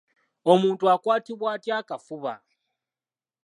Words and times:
Omuntu 0.51 0.83
akwatibwa 0.93 1.47
atya 1.55 1.73
akafuba? 1.81 2.33